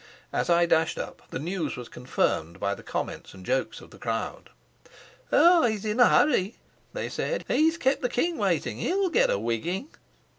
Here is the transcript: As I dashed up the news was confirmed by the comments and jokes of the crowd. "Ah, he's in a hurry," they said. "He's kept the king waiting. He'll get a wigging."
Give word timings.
As 0.33 0.49
I 0.49 0.65
dashed 0.65 0.97
up 0.97 1.21
the 1.29 1.37
news 1.37 1.75
was 1.77 1.87
confirmed 1.87 2.59
by 2.59 2.73
the 2.73 2.81
comments 2.81 3.35
and 3.35 3.45
jokes 3.45 3.81
of 3.81 3.91
the 3.91 3.99
crowd. 3.99 4.49
"Ah, 5.31 5.61
he's 5.67 5.85
in 5.85 5.99
a 5.99 6.09
hurry," 6.09 6.55
they 6.91 7.07
said. 7.07 7.45
"He's 7.47 7.77
kept 7.77 8.01
the 8.01 8.09
king 8.09 8.39
waiting. 8.39 8.77
He'll 8.79 9.09
get 9.11 9.29
a 9.29 9.37
wigging." 9.37 9.89